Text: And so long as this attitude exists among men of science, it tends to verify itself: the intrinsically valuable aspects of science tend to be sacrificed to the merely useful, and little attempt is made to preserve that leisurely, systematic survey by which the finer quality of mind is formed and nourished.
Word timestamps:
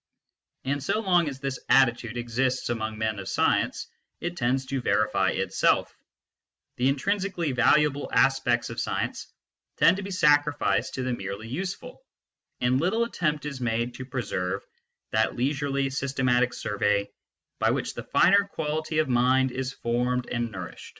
And 0.63 0.81
so 0.83 0.99
long 0.99 1.29
as 1.29 1.39
this 1.39 1.59
attitude 1.69 2.17
exists 2.17 2.69
among 2.69 2.97
men 2.97 3.19
of 3.19 3.29
science, 3.29 3.85
it 4.19 4.35
tends 4.35 4.65
to 4.65 4.81
verify 4.81 5.29
itself: 5.29 5.95
the 6.77 6.89
intrinsically 6.89 7.51
valuable 7.51 8.09
aspects 8.11 8.71
of 8.71 8.79
science 8.79 9.27
tend 9.77 9.97
to 9.97 10.01
be 10.03 10.09
sacrificed 10.09 10.95
to 10.95 11.03
the 11.03 11.13
merely 11.13 11.47
useful, 11.49 12.01
and 12.59 12.81
little 12.81 13.03
attempt 13.03 13.45
is 13.45 13.61
made 13.61 13.93
to 13.93 14.03
preserve 14.05 14.65
that 15.11 15.35
leisurely, 15.35 15.91
systematic 15.91 16.55
survey 16.55 17.07
by 17.59 17.69
which 17.69 17.93
the 17.93 18.01
finer 18.01 18.45
quality 18.51 18.97
of 18.97 19.07
mind 19.07 19.51
is 19.51 19.71
formed 19.71 20.27
and 20.29 20.51
nourished. 20.51 20.89